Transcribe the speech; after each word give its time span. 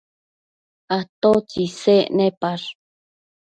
atotsi 0.97 1.57
isec 1.65 2.05
nepash? 2.15 2.67